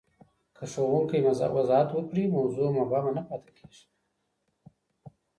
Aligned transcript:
که 0.55 0.63
ښوونکی 0.71 1.19
وضاحت 1.27 1.89
وکړي، 1.93 2.23
موضوع 2.37 2.67
مبهمه 2.77 3.11
نه 3.17 3.23
پاته 3.27 3.51
کېږي. 3.57 3.83